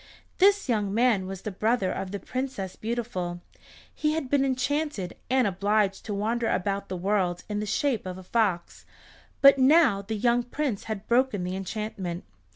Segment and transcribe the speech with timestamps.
[0.39, 3.39] This young man was the brother of the Princess Beautiful.
[3.93, 8.17] He had been enchanted, and obliged to wander about the world in the shape of
[8.17, 8.83] a fox,
[9.41, 12.23] but now the young Prince had broken the enchantment.